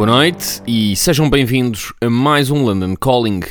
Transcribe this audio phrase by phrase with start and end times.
[0.00, 3.42] Boa noite e sejam bem-vindos a mais um London Calling.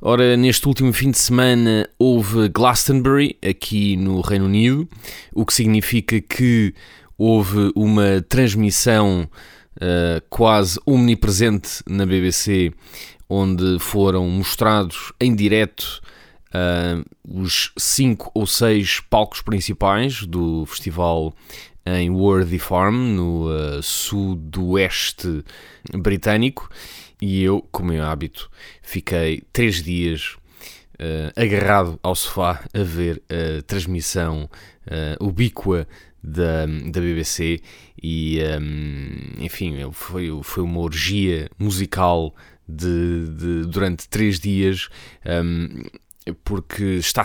[0.00, 4.88] Ora, neste último fim de semana houve Glastonbury aqui no Reino Unido,
[5.32, 6.74] o que significa que
[7.16, 9.30] houve uma transmissão
[9.76, 12.72] uh, quase omnipresente na BBC,
[13.30, 16.02] onde foram mostrados em direto
[16.48, 21.32] uh, os cinco ou seis palcos principais do festival
[21.96, 25.44] em Worthy Farm, no uh, sudoeste
[25.92, 26.68] britânico,
[27.20, 28.50] e eu, como é hábito,
[28.82, 30.36] fiquei três dias
[30.94, 34.48] uh, agarrado ao sofá a ver a transmissão
[34.86, 35.88] uh, ubíqua
[36.22, 37.60] da, da BBC
[38.02, 42.34] e, um, enfim, foi, foi uma orgia musical
[42.68, 44.88] de, de durante três dias.
[45.24, 45.84] Um,
[46.44, 47.24] porque está